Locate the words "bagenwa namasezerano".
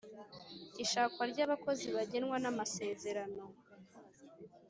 1.97-3.43